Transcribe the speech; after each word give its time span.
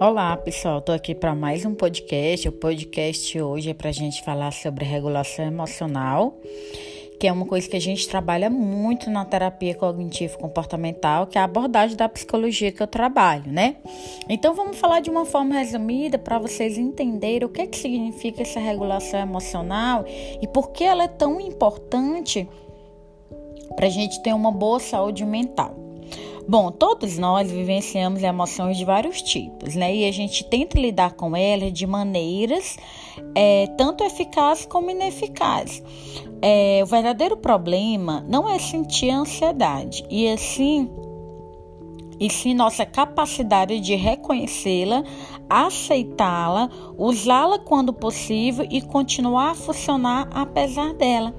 Olá, 0.00 0.34
pessoal. 0.34 0.78
Estou 0.78 0.94
aqui 0.94 1.14
para 1.14 1.34
mais 1.34 1.66
um 1.66 1.74
podcast. 1.74 2.48
O 2.48 2.52
podcast 2.52 3.38
hoje 3.38 3.68
é 3.68 3.74
para 3.74 3.90
a 3.90 3.92
gente 3.92 4.24
falar 4.24 4.50
sobre 4.50 4.82
regulação 4.82 5.44
emocional, 5.44 6.40
que 7.20 7.26
é 7.26 7.32
uma 7.32 7.44
coisa 7.44 7.68
que 7.68 7.76
a 7.76 7.80
gente 7.80 8.08
trabalha 8.08 8.48
muito 8.48 9.10
na 9.10 9.26
terapia 9.26 9.74
cognitivo-comportamental, 9.74 11.26
que 11.26 11.36
é 11.36 11.42
a 11.42 11.44
abordagem 11.44 11.98
da 11.98 12.08
psicologia 12.08 12.72
que 12.72 12.82
eu 12.82 12.86
trabalho, 12.86 13.52
né? 13.52 13.76
Então, 14.26 14.54
vamos 14.54 14.78
falar 14.78 15.00
de 15.00 15.10
uma 15.10 15.26
forma 15.26 15.54
resumida 15.56 16.16
para 16.18 16.38
vocês 16.38 16.78
entenderem 16.78 17.46
o 17.46 17.50
que, 17.50 17.66
que 17.66 17.76
significa 17.76 18.40
essa 18.40 18.58
regulação 18.58 19.20
emocional 19.20 20.06
e 20.40 20.46
por 20.46 20.70
que 20.70 20.82
ela 20.82 21.04
é 21.04 21.08
tão 21.08 21.38
importante 21.38 22.48
para 23.76 23.86
a 23.86 23.90
gente 23.90 24.22
ter 24.22 24.32
uma 24.32 24.50
boa 24.50 24.80
saúde 24.80 25.26
mental. 25.26 25.89
Bom, 26.50 26.72
todos 26.72 27.16
nós 27.16 27.48
vivenciamos 27.48 28.24
emoções 28.24 28.76
de 28.76 28.84
vários 28.84 29.22
tipos, 29.22 29.76
né? 29.76 29.94
E 29.94 30.04
a 30.04 30.10
gente 30.10 30.42
tenta 30.42 30.80
lidar 30.80 31.12
com 31.12 31.36
elas 31.36 31.72
de 31.72 31.86
maneiras 31.86 32.76
é, 33.36 33.68
tanto 33.78 34.02
eficazes 34.02 34.66
como 34.66 34.90
ineficazes. 34.90 35.80
É, 36.42 36.80
o 36.82 36.86
verdadeiro 36.86 37.36
problema 37.36 38.26
não 38.28 38.50
é 38.50 38.58
sentir 38.58 39.10
ansiedade, 39.10 40.04
e 40.10 40.26
assim 40.26 40.90
e 42.18 42.28
sim 42.28 42.52
nossa 42.52 42.84
capacidade 42.84 43.78
de 43.78 43.94
reconhecê-la, 43.94 45.04
aceitá-la, 45.48 46.68
usá-la 46.98 47.60
quando 47.60 47.92
possível 47.92 48.66
e 48.68 48.82
continuar 48.82 49.52
a 49.52 49.54
funcionar 49.54 50.28
apesar 50.32 50.94
dela. 50.94 51.32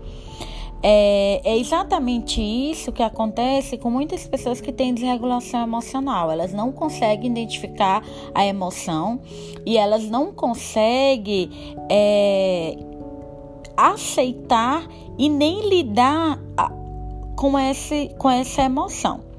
É, 0.83 1.41
é, 1.43 1.57
exatamente 1.57 2.41
isso 2.41 2.91
que 2.91 3.03
acontece 3.03 3.77
com 3.77 3.91
muitas 3.91 4.27
pessoas 4.27 4.59
que 4.59 4.71
têm 4.71 4.93
desregulação 4.93 5.61
emocional. 5.61 6.31
Elas 6.31 6.53
não 6.53 6.71
conseguem 6.71 7.29
identificar 7.29 8.03
a 8.33 8.45
emoção 8.45 9.19
e 9.65 9.77
elas 9.77 10.09
não 10.09 10.33
conseguem 10.33 11.49
é, 11.89 12.77
aceitar 13.77 14.87
e 15.17 15.29
nem 15.29 15.69
lidar 15.69 16.39
com, 17.35 17.57
esse, 17.57 18.09
com 18.17 18.29
essa 18.29 18.63
emoção. 18.63 19.30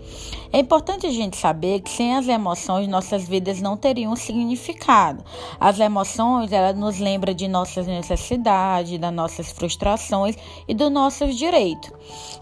É 0.52 0.58
importante 0.58 1.06
a 1.06 1.10
gente 1.10 1.38
saber 1.38 1.80
que 1.80 1.90
sem 1.90 2.14
as 2.14 2.28
emoções 2.28 2.86
nossas 2.86 3.26
vidas 3.26 3.62
não 3.62 3.74
teriam 3.74 4.14
significado. 4.14 5.24
As 5.58 5.80
emoções, 5.80 6.52
elas 6.52 6.76
nos 6.76 6.98
lembram 6.98 7.32
de 7.32 7.48
nossas 7.48 7.86
necessidades, 7.86 8.98
das 8.98 9.14
nossas 9.14 9.50
frustrações 9.50 10.36
e 10.68 10.74
dos 10.74 10.92
nossos 10.92 11.36
direitos. 11.36 11.90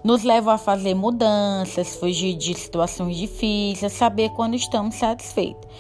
Nos 0.03 0.25
levam 0.25 0.53
a 0.53 0.59
fazer 0.59 0.93
mudanças, 0.93 1.95
fugir 1.95 2.35
de 2.35 2.53
situações 2.55 3.17
difíceis, 3.17 3.93
saber 3.93 4.31
quando 4.31 4.57
estamos 4.57 4.97
satisfeitos. 4.97 5.71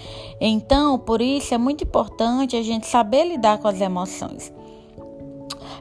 Então, 0.41 1.00
por 1.00 1.20
isso 1.20 1.53
é 1.53 1.59
muito 1.59 1.83
importante 1.83 2.55
a 2.55 2.62
gente 2.62 2.87
saber 2.87 3.25
lidar 3.25 3.59
com 3.59 3.67
as 3.67 3.81
emoções. 3.81 4.59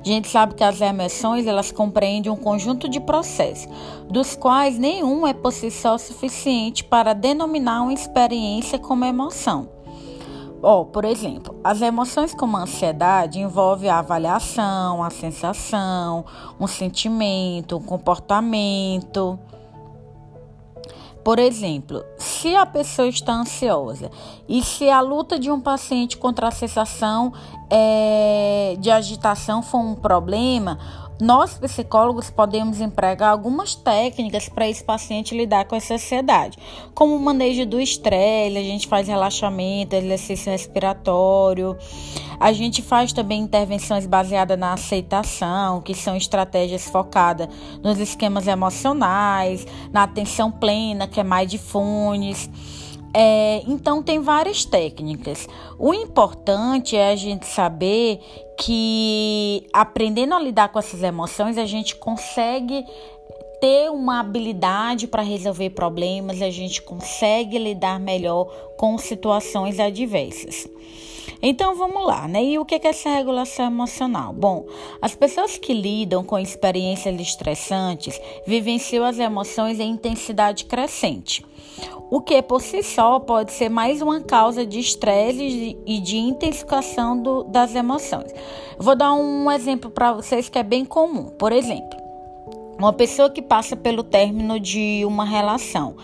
A 0.02 0.08
gente 0.08 0.28
sabe 0.28 0.56
que 0.56 0.64
as 0.64 0.80
emoções 0.80 1.46
elas 1.46 1.72
compreendem 1.72 2.32
um 2.32 2.36
conjunto 2.36 2.88
de 2.88 3.00
processos, 3.00 3.68
dos 4.10 4.36
quais 4.36 4.78
nenhum 4.78 5.28
é 5.28 5.34
por 5.34 5.52
si 5.52 5.70
só 5.70 5.98
suficiente 5.98 6.84
para 6.84 7.14
denominar 7.14 7.82
uma 7.82 7.94
experiência 7.94 8.80
como 8.80 9.06
emoção. 9.06 9.70
Oh, 10.62 10.86
por 10.86 11.06
exemplo, 11.06 11.56
as 11.64 11.82
emoções 11.82 12.34
como 12.34 12.58
a 12.58 12.64
ansiedade 12.64 13.40
envolvem 13.40 13.90
a 13.90 14.00
avaliação, 14.00 15.02
a 15.02 15.10
sensação, 15.10 16.26
um 16.60 16.68
sentimento, 16.68 17.78
um 17.78 17.82
comportamento. 17.82 19.40
Por 21.24 21.38
exemplo, 21.38 22.04
se 22.18 22.56
a 22.56 22.66
pessoa 22.66 23.08
está 23.08 23.34
ansiosa 23.34 24.10
e 24.48 24.64
se 24.64 24.90
a 24.90 25.02
luta 25.02 25.38
de 25.38 25.52
um 25.52 25.60
paciente 25.60 26.18
contra 26.18 26.48
a 26.48 26.52
sensação 26.52 27.34
é, 27.70 28.76
de 28.80 28.90
agitação 28.90 29.62
for 29.62 29.80
um 29.80 29.96
problema, 29.96 30.80
nós 31.22 31.58
psicólogos 31.58 32.30
podemos 32.30 32.80
empregar 32.80 33.32
algumas 33.32 33.76
técnicas 33.76 34.48
para 34.48 34.70
esse 34.70 34.84
paciente 34.84 35.36
lidar 35.36 35.66
com 35.66 35.76
essa 35.76 35.96
ansiedade, 35.96 36.58
como 36.94 37.16
o 37.16 37.20
manejo 37.20 37.66
do 37.66 37.80
estresse, 37.80 38.58
a 38.58 38.62
gente 38.62 38.88
faz 38.88 39.08
relaxamento, 39.08 39.96
exercício 39.96 40.52
respiratório, 40.52 41.78
a 42.40 42.54
gente 42.54 42.82
faz 42.82 43.12
também 43.12 43.42
intervenções 43.42 44.06
baseadas 44.06 44.58
na 44.58 44.74
aceitação, 44.74 45.82
que 45.82 45.94
são 45.94 46.16
estratégias 46.16 46.86
focadas 46.86 47.50
nos 47.84 48.00
esquemas 48.00 48.48
emocionais, 48.48 49.68
na 49.92 50.04
atenção 50.04 50.50
plena, 50.50 51.06
que 51.06 51.20
é 51.20 51.24
mais 51.24 51.50
de 51.50 51.58
funes. 51.58 52.50
É, 53.14 53.64
então, 53.68 54.04
tem 54.04 54.20
várias 54.20 54.66
técnicas. 54.66 55.48
O 55.78 55.94
importante 55.94 56.96
é 56.96 57.12
a 57.12 57.16
gente 57.16 57.46
saber 57.46 58.20
que 58.58 59.66
aprendendo 59.74 60.36
a 60.36 60.40
lidar 60.40 60.70
com 60.70 60.80
essas 60.80 61.02
emoções, 61.02 61.58
a 61.58 61.66
gente 61.66 61.96
consegue 61.96 62.86
ter 63.60 63.90
uma 63.92 64.20
habilidade 64.20 65.08
para 65.08 65.22
resolver 65.22 65.72
problemas, 65.72 66.42
a 66.42 66.50
gente 66.50 66.82
consegue 66.82 67.58
lidar 67.58 68.00
melhor 68.00 68.46
com 68.78 68.98
situações 68.98 69.80
adversas. 69.80 70.68
Então 71.42 71.74
vamos 71.76 72.06
lá, 72.06 72.28
né? 72.28 72.44
E 72.44 72.60
o 72.60 72.66
que 72.66 72.76
é 72.76 72.82
essa 72.84 73.10
regulação 73.10 73.66
emocional? 73.66 74.34
Bom, 74.34 74.66
as 75.02 75.16
pessoas 75.16 75.58
que 75.58 75.74
lidam 75.74 76.24
com 76.24 76.38
experiências 76.38 77.20
estressantes 77.20 78.20
vivenciam 78.46 79.06
as 79.06 79.20
emoções 79.20 79.80
em 79.80 79.92
intensidade 79.92 80.66
crescente, 80.66 81.46
o 82.12 82.20
que 82.20 82.42
por 82.42 82.62
si 82.62 82.84
só 82.84 83.20
pode 83.20 83.54
ser 83.54 83.70
mais 83.70 84.02
uma 84.02 84.20
causa 84.20 84.66
de 84.66 84.80
estresse 84.80 85.78
e 85.86 86.00
de 86.02 86.18
intensificação 86.18 87.22
do, 87.22 87.44
das 87.44 87.74
emoções. 87.74 88.34
Vou 88.78 88.96
dar 88.96 89.14
um 89.14 89.50
exemplo 89.50 89.90
para 89.90 90.12
vocês 90.12 90.50
que 90.50 90.60
é 90.60 90.64
bem 90.64 90.84
comum. 90.84 91.30
Por 91.38 91.54
exemplo, 91.54 91.98
uma 92.78 92.92
pessoa 92.92 93.30
que 93.30 93.42
passa 93.42 93.78
pelo 93.78 94.04
término 94.04 94.60
de 94.60 95.04
uma 95.06 95.24
relação. 95.24 95.96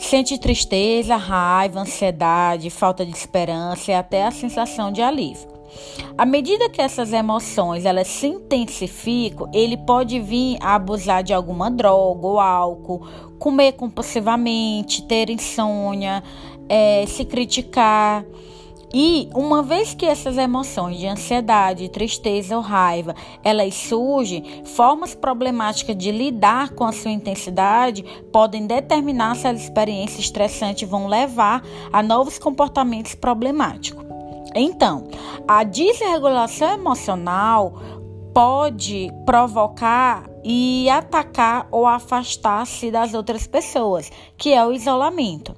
Sente 0.00 0.38
tristeza, 0.38 1.14
raiva, 1.14 1.78
ansiedade, 1.78 2.70
falta 2.70 3.04
de 3.04 3.12
esperança 3.12 3.92
e 3.92 3.94
até 3.94 4.24
a 4.24 4.30
sensação 4.30 4.90
de 4.90 5.02
alívio. 5.02 5.46
À 6.16 6.24
medida 6.24 6.70
que 6.70 6.80
essas 6.80 7.12
emoções 7.12 7.84
elas 7.84 8.08
se 8.08 8.26
intensificam, 8.26 9.48
ele 9.52 9.76
pode 9.76 10.18
vir 10.18 10.56
a 10.62 10.74
abusar 10.74 11.22
de 11.22 11.34
alguma 11.34 11.70
droga 11.70 12.26
ou 12.26 12.40
álcool, 12.40 13.06
comer 13.38 13.72
compulsivamente, 13.72 15.02
ter 15.02 15.28
insônia, 15.28 16.24
é, 16.66 17.04
se 17.06 17.24
criticar. 17.26 18.24
E 18.92 19.28
uma 19.34 19.62
vez 19.62 19.94
que 19.94 20.04
essas 20.04 20.36
emoções 20.36 20.98
de 20.98 21.06
ansiedade, 21.06 21.88
tristeza 21.88 22.56
ou 22.56 22.62
raiva, 22.62 23.14
elas 23.44 23.74
surgem, 23.74 24.64
formas 24.64 25.14
problemáticas 25.14 25.96
de 25.96 26.10
lidar 26.10 26.70
com 26.70 26.84
a 26.84 26.92
sua 26.92 27.10
intensidade 27.10 28.04
podem 28.32 28.66
determinar 28.66 29.36
se 29.36 29.46
as 29.46 29.60
experiências 29.60 30.20
estressantes 30.20 30.88
vão 30.88 31.06
levar 31.06 31.62
a 31.92 32.02
novos 32.02 32.38
comportamentos 32.38 33.14
problemáticos. 33.14 34.04
Então, 34.54 35.06
a 35.46 35.62
desregulação 35.62 36.72
emocional 36.72 37.74
pode 38.34 39.08
provocar 39.24 40.29
e 40.44 40.88
atacar 40.88 41.68
ou 41.70 41.86
afastar-se 41.86 42.90
das 42.90 43.14
outras 43.14 43.46
pessoas, 43.46 44.10
que 44.36 44.52
é 44.52 44.64
o 44.64 44.72
isolamento. 44.72 45.54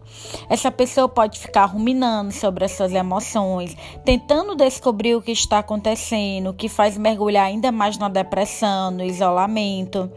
Essa 0.48 0.70
pessoa 0.70 1.08
pode 1.08 1.38
ficar 1.38 1.66
ruminando 1.66 2.32
sobre 2.32 2.64
as 2.64 2.72
suas 2.72 2.92
emoções, 2.92 3.76
tentando 4.04 4.54
descobrir 4.54 5.14
o 5.14 5.22
que 5.22 5.32
está 5.32 5.58
acontecendo, 5.58 6.50
o 6.50 6.54
que 6.54 6.68
faz 6.68 6.96
mergulhar 6.98 7.46
ainda 7.46 7.70
mais 7.70 7.98
na 7.98 8.08
depressão, 8.08 8.90
no 8.90 9.04
isolamento. 9.04 10.10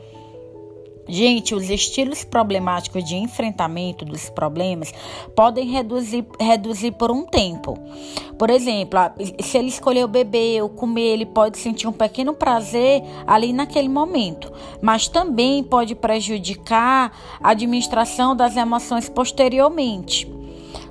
Gente, 1.07 1.53
os 1.53 1.69
estilos 1.69 2.23
problemáticos 2.23 3.03
de 3.03 3.15
enfrentamento 3.15 4.03
dos 4.03 4.29
problemas 4.29 4.91
podem 5.35 5.67
reduzir, 5.67 6.25
reduzir 6.39 6.91
por 6.93 7.11
um 7.11 7.23
tempo. 7.23 7.77
Por 8.37 8.49
exemplo, 8.49 8.99
se 9.39 9.57
ele 9.57 9.67
escolheu 9.67 10.07
beber 10.07 10.63
ou 10.63 10.69
comer, 10.69 11.13
ele 11.13 11.25
pode 11.25 11.57
sentir 11.57 11.87
um 11.87 11.93
pequeno 11.93 12.33
prazer 12.33 13.03
ali 13.27 13.53
naquele 13.53 13.87
momento, 13.87 14.51
mas 14.81 15.07
também 15.07 15.63
pode 15.63 15.95
prejudicar 15.95 17.11
a 17.41 17.51
administração 17.51 18.35
das 18.35 18.57
emoções 18.57 19.07
posteriormente. 19.07 20.44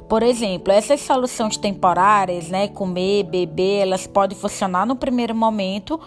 Por 0.08 0.22
exemplo, 0.22 0.72
essas 0.72 1.00
soluções 1.00 1.56
temporárias, 1.56 2.48
né, 2.48 2.68
comer, 2.68 3.24
beber, 3.24 3.82
elas 3.82 4.06
podem 4.06 4.36
funcionar 4.36 4.86
no 4.86 4.96
primeiro 4.96 5.34
momento, 5.34 5.98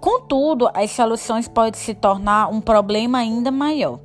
contudo, 0.00 0.70
as 0.72 0.90
soluções 0.92 1.46
podem 1.46 1.78
se 1.78 1.94
tornar 1.94 2.48
um 2.48 2.60
problema 2.60 3.18
ainda 3.18 3.50
maior. 3.50 3.98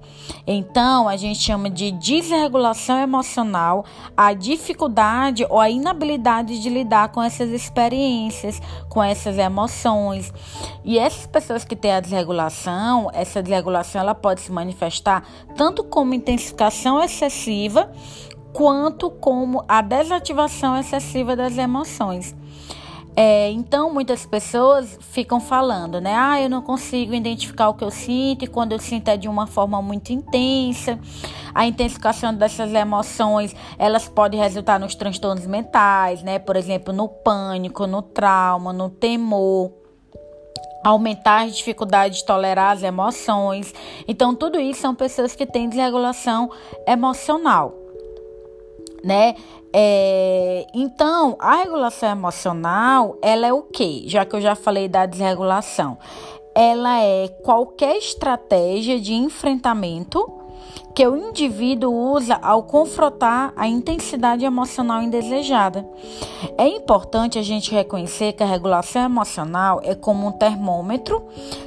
Então, 0.45 1.07
a 1.07 1.15
gente 1.15 1.39
chama 1.39 1.69
de 1.69 1.91
desregulação 1.91 2.97
emocional 2.99 3.85
a 4.15 4.33
dificuldade 4.33 5.45
ou 5.49 5.59
a 5.59 5.69
inabilidade 5.69 6.61
de 6.61 6.69
lidar 6.69 7.09
com 7.09 7.21
essas 7.21 7.49
experiências, 7.49 8.61
com 8.89 9.01
essas 9.01 9.37
emoções. 9.37 10.33
E 10.83 10.99
essas 10.99 11.25
pessoas 11.27 11.63
que 11.63 11.75
têm 11.75 11.91
a 11.91 11.99
desregulação, 11.99 13.09
essa 13.13 13.41
desregulação 13.41 14.01
ela 14.01 14.15
pode 14.15 14.41
se 14.41 14.51
manifestar 14.51 15.23
tanto 15.55 15.83
como 15.83 16.13
intensificação 16.13 17.01
excessiva 17.01 17.89
quanto 18.55 19.11
como 19.11 19.65
a 19.67 19.81
desativação 19.81 20.77
excessiva 20.77 21.35
das 21.35 21.57
emoções. 21.57 22.33
É, 23.13 23.51
então, 23.51 23.93
muitas 23.93 24.25
pessoas 24.25 24.97
ficam 25.01 25.41
falando, 25.41 25.99
né? 25.99 26.15
Ah, 26.15 26.41
eu 26.41 26.49
não 26.49 26.61
consigo 26.61 27.13
identificar 27.13 27.67
o 27.67 27.73
que 27.73 27.83
eu 27.83 27.91
sinto, 27.91 28.45
e 28.45 28.47
quando 28.47 28.71
eu 28.71 28.79
sinto 28.79 29.09
é 29.09 29.17
de 29.17 29.27
uma 29.27 29.45
forma 29.45 29.81
muito 29.81 30.13
intensa. 30.13 30.97
A 31.53 31.65
intensificação 31.67 32.33
dessas 32.33 32.73
emoções, 32.73 33.53
elas 33.77 34.07
podem 34.07 34.39
resultar 34.39 34.79
nos 34.79 34.95
transtornos 34.95 35.45
mentais, 35.45 36.23
né? 36.23 36.39
Por 36.39 36.55
exemplo, 36.55 36.93
no 36.93 37.09
pânico, 37.09 37.85
no 37.85 38.01
trauma, 38.01 38.71
no 38.71 38.89
temor 38.89 39.71
aumentar 40.81 41.41
a 41.41 41.47
dificuldade 41.47 42.17
de 42.17 42.25
tolerar 42.25 42.71
as 42.71 42.83
emoções. 42.83 43.73
Então, 44.07 44.35
tudo 44.35 44.59
isso 44.59 44.81
são 44.81 44.93
pessoas 44.93 45.35
que 45.35 45.45
têm 45.45 45.67
desregulação 45.67 46.51
emocional, 46.87 47.84
né? 49.05 49.35
É, 49.71 50.65
então, 50.73 51.37
a 51.39 51.57
regulação 51.57 52.09
emocional, 52.09 53.17
ela 53.21 53.45
é 53.45 53.53
o 53.53 53.61
que? 53.61 54.03
Já 54.07 54.25
que 54.25 54.35
eu 54.35 54.41
já 54.41 54.55
falei 54.55 54.87
da 54.87 55.05
desregulação, 55.05 55.99
ela 56.55 56.99
é 56.99 57.27
qualquer 57.43 57.97
estratégia 57.97 58.99
de 58.99 59.13
enfrentamento 59.13 60.25
que 60.95 61.05
o 61.05 61.17
indivíduo 61.17 61.93
usa 61.93 62.35
ao 62.41 62.63
confrontar 62.63 63.51
a 63.57 63.67
intensidade 63.67 64.45
emocional 64.45 65.03
indesejada. 65.03 65.85
É 66.57 66.67
importante 66.67 67.37
a 67.37 67.41
gente 67.43 67.69
reconhecer 67.69 68.31
que 68.31 68.41
a 68.41 68.47
regulação 68.47 69.03
emocional 69.03 69.81
é 69.83 69.93
como 69.93 70.27
um 70.27 70.31
termômetro 70.31 71.21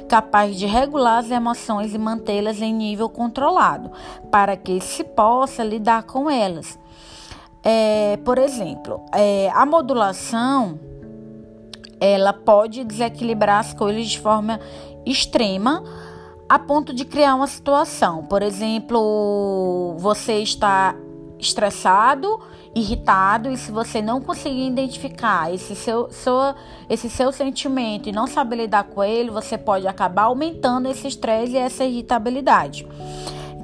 capaz 0.09 0.57
de 0.57 0.65
regular 0.65 1.19
as 1.19 1.29
emoções 1.29 1.93
e 1.93 1.97
mantê-las 1.97 2.59
em 2.59 2.73
nível 2.73 3.07
controlado, 3.07 3.91
para 4.31 4.57
que 4.57 4.81
se 4.81 5.03
possa 5.03 5.63
lidar 5.63 6.03
com 6.03 6.27
elas. 6.27 6.79
É, 7.63 8.17
por 8.23 8.37
exemplo, 8.37 9.01
é, 9.13 9.49
a 9.53 9.65
modulação 9.65 10.79
ela 11.99 12.31
pode 12.31 12.83
desequilibrar 12.83 13.59
as 13.59 13.73
coisas 13.73 14.07
de 14.07 14.19
forma 14.19 14.59
extrema 15.05 15.83
a 16.47 16.57
ponto 16.57 16.93
de 16.93 17.05
criar 17.05 17.35
uma 17.35 17.47
situação. 17.47 18.23
Por 18.23 18.41
exemplo, 18.41 19.95
você 19.99 20.39
está 20.39 20.95
estressado, 21.37 22.39
irritado, 22.75 23.49
e 23.51 23.57
se 23.57 23.71
você 23.71 24.01
não 24.01 24.19
conseguir 24.19 24.67
identificar 24.67 25.53
esse 25.53 25.75
seu, 25.75 26.09
seu, 26.11 26.35
esse 26.89 27.09
seu 27.09 27.31
sentimento 27.31 28.09
e 28.09 28.11
não 28.11 28.27
saber 28.27 28.57
lidar 28.57 28.85
com 28.85 29.03
ele, 29.03 29.29
você 29.29 29.57
pode 29.57 29.87
acabar 29.87 30.23
aumentando 30.23 30.89
esse 30.89 31.07
estresse 31.07 31.53
e 31.53 31.57
essa 31.57 31.85
irritabilidade. 31.85 32.87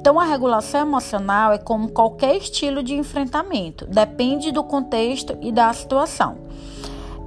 Então, 0.06 0.20
a 0.20 0.24
regulação 0.24 0.82
emocional 0.82 1.52
é 1.52 1.58
como 1.58 1.88
qualquer 1.88 2.36
estilo 2.36 2.80
de 2.80 2.94
enfrentamento, 2.94 3.84
depende 3.86 4.52
do 4.52 4.62
contexto 4.62 5.36
e 5.42 5.50
da 5.50 5.72
situação. 5.72 6.38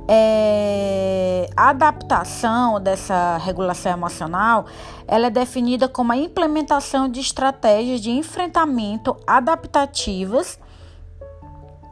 É, 0.08 1.50
a 1.58 1.72
adaptação 1.72 2.80
dessa 2.80 3.36
regulação 3.36 3.92
emocional 3.92 4.66
ela 5.06 5.28
é 5.28 5.30
definida 5.30 5.90
como 5.90 6.14
a 6.14 6.16
implementação 6.16 7.10
de 7.10 7.20
estratégias 7.20 8.00
de 8.00 8.12
enfrentamento 8.12 9.18
adaptativas 9.28 10.58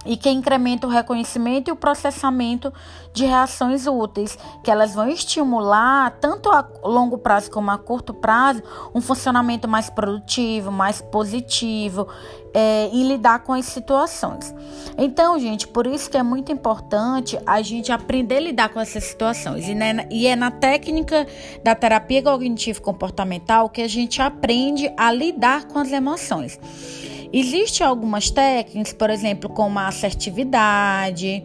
e 0.08 0.16
que 0.16 0.30
incrementa 0.30 0.88
o 0.88 0.90
reconhecimento 0.90 1.68
e 1.68 1.72
o 1.72 1.76
processamento 1.76 2.74
de 3.14 3.26
reações 3.26 3.86
úteis, 3.86 4.38
que 4.64 4.72
elas 4.72 4.96
vão 4.96 5.10
estimular, 5.10 6.12
tanto 6.20 6.50
a 6.50 6.68
longo 6.84 7.18
prazo 7.18 7.52
como 7.52 7.70
a 7.70 7.78
curto 7.78 8.14
prazo, 8.14 8.64
um 8.96 9.02
funcionamento 9.02 9.68
mais 9.68 9.90
produtivo, 9.90 10.72
mais 10.72 11.02
positivo 11.02 12.08
é, 12.54 12.90
em 12.92 13.08
lidar 13.08 13.44
com 13.44 13.54
as 13.54 13.66
situações. 13.66 14.54
Então, 14.98 15.38
gente, 15.38 15.68
por 15.68 15.86
isso 15.86 16.10
que 16.10 16.18
é 16.18 16.24
muito 16.24 16.52
importante 16.52 17.38
a 17.46 17.62
gente 17.62 17.92
aprender 17.92 18.38
a 18.38 18.42
lidar 18.42 18.70
com 18.70 18.80
essas 18.80 19.04
situações. 19.04 19.68
E, 19.68 19.76
né, 19.76 20.08
e 20.10 20.26
é 20.26 20.36
na 20.36 20.50
técnica 20.50 21.28
da 21.64 21.76
terapia 21.76 22.24
cognitivo-comportamental 22.24 23.70
que 23.70 23.82
a 23.82 23.88
gente 23.88 24.22
aprende 24.22 24.92
a 24.98 25.12
lidar 25.12 25.66
com 25.66 25.80
as 25.80 25.92
emoções. 25.92 26.60
Existem 27.32 27.86
algumas 27.86 28.30
técnicas, 28.30 28.94
por 28.94 29.10
exemplo, 29.10 29.50
como 29.50 29.78
a 29.80 29.88
assertividade, 29.88 31.44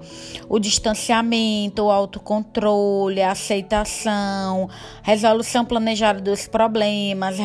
o 0.48 0.58
distanciamento, 0.58 1.82
o 1.82 1.90
autocontrole, 1.90 3.20
a 3.20 3.32
aceitação, 3.32 4.68
resolução 5.02 5.64
planejada 5.64 6.20
dos 6.20 6.46
problemas, 6.46 7.36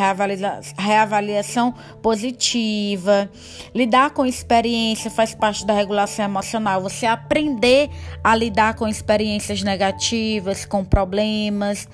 reavaliação 0.78 1.74
positiva. 2.02 3.30
Lidar 3.74 4.12
com 4.12 4.26
experiência 4.26 5.10
faz 5.10 5.34
parte 5.34 5.66
da 5.66 5.74
regulação 5.74 6.26
emocional. 6.26 6.82
Você 6.82 7.06
aprender 7.06 7.90
a 8.24 8.36
lidar 8.36 8.76
com 8.76 8.88
experiências 8.88 9.64
negativas, 9.64 10.66
com 10.66 10.86
problemas. 10.86 11.88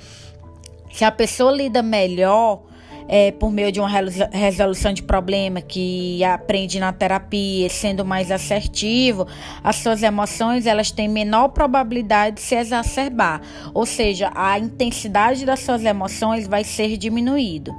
Se 0.91 1.05
a 1.05 1.11
pessoa 1.11 1.51
lida 1.51 1.81
melhor, 1.81 2.61
é, 3.07 3.31
por 3.31 3.51
meio 3.51 3.71
de 3.71 3.79
uma 3.79 3.89
resolução 4.31 4.93
de 4.93 5.03
problema 5.03 5.61
que 5.61 6.23
aprende 6.23 6.79
na 6.79 6.91
terapia, 6.93 7.69
sendo 7.69 8.05
mais 8.05 8.31
assertivo, 8.31 9.27
as 9.63 9.77
suas 9.77 10.03
emoções 10.03 10.65
elas 10.65 10.91
têm 10.91 11.07
menor 11.07 11.49
probabilidade 11.49 12.37
de 12.37 12.41
se 12.41 12.55
exacerbar, 12.55 13.41
ou 13.73 13.85
seja, 13.85 14.31
a 14.35 14.57
intensidade 14.59 15.45
das 15.45 15.59
suas 15.59 15.83
emoções 15.83 16.47
vai 16.47 16.63
ser 16.63 16.97
diminuído. 16.97 17.75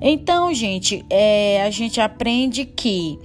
Então, 0.00 0.52
gente, 0.52 1.04
é, 1.08 1.62
a 1.62 1.70
gente 1.70 2.00
aprende 2.00 2.64
que 2.64 3.18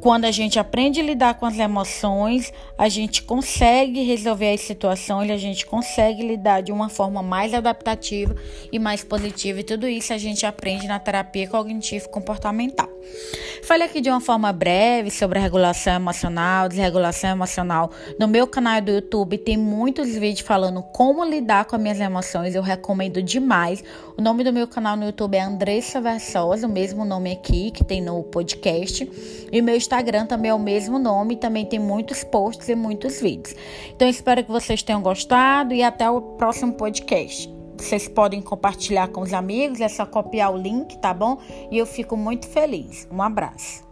quando 0.00 0.24
a 0.24 0.30
gente 0.30 0.58
aprende 0.58 1.00
a 1.00 1.04
lidar 1.04 1.34
com 1.34 1.44
as 1.44 1.58
emoções, 1.58 2.52
a 2.76 2.88
gente 2.88 3.22
consegue 3.22 4.02
resolver 4.02 4.52
as 4.54 4.62
situações, 4.62 5.30
a 5.30 5.36
gente 5.36 5.66
consegue 5.66 6.26
lidar 6.26 6.62
de 6.62 6.72
uma 6.72 6.88
forma 6.88 7.22
mais 7.22 7.52
adaptativa 7.52 8.34
e 8.72 8.78
mais 8.78 9.04
positiva. 9.04 9.60
E 9.60 9.64
tudo 9.64 9.86
isso 9.86 10.12
a 10.12 10.18
gente 10.18 10.46
aprende 10.46 10.88
na 10.88 10.98
terapia 10.98 11.46
cognitivo-comportamental. 11.48 12.88
Falei 13.62 13.86
aqui 13.86 14.00
de 14.00 14.08
uma 14.08 14.20
forma 14.20 14.52
breve 14.52 15.10
sobre 15.10 15.38
a 15.38 15.42
regulação 15.42 15.94
emocional, 15.94 16.68
desregulação 16.68 17.30
emocional. 17.30 17.90
No 18.18 18.26
meu 18.26 18.46
canal 18.46 18.80
do 18.80 18.90
YouTube 18.90 19.36
tem 19.38 19.56
muitos 19.56 20.16
vídeos 20.16 20.40
falando 20.40 20.82
como 20.82 21.24
lidar 21.24 21.66
com 21.66 21.76
as 21.76 21.82
minhas 21.82 22.00
emoções. 22.00 22.54
Eu 22.54 22.62
recomendo 22.62 23.22
demais. 23.22 23.84
O 24.16 24.22
nome 24.22 24.44
do 24.44 24.52
meu 24.52 24.66
canal 24.66 24.96
no 24.96 25.04
YouTube 25.04 25.36
é 25.36 25.42
Andressa 25.42 26.00
Versosa, 26.00 26.66
o 26.66 26.70
mesmo 26.70 27.04
nome 27.04 27.32
aqui 27.32 27.70
que 27.70 27.84
tem 27.84 28.00
no 28.00 28.22
podcast. 28.22 29.08
E 29.52 29.60
meu 29.60 29.76
Instagram 29.90 30.24
também 30.26 30.52
é 30.52 30.54
o 30.54 30.58
mesmo 30.58 31.00
nome, 31.00 31.34
também 31.34 31.66
tem 31.66 31.80
muitos 31.80 32.22
posts 32.22 32.68
e 32.68 32.76
muitos 32.76 33.20
vídeos. 33.20 33.56
Então 33.88 34.08
espero 34.08 34.44
que 34.44 34.50
vocês 34.50 34.84
tenham 34.84 35.02
gostado 35.02 35.74
e 35.74 35.82
até 35.82 36.08
o 36.08 36.20
próximo 36.20 36.74
podcast. 36.74 37.52
Vocês 37.76 38.06
podem 38.06 38.40
compartilhar 38.40 39.08
com 39.08 39.22
os 39.22 39.32
amigos, 39.32 39.80
é 39.80 39.88
só 39.88 40.06
copiar 40.06 40.54
o 40.54 40.56
link, 40.56 40.96
tá 40.98 41.12
bom? 41.12 41.38
E 41.72 41.78
eu 41.78 41.86
fico 41.86 42.16
muito 42.16 42.46
feliz. 42.46 43.08
Um 43.10 43.20
abraço. 43.20 43.82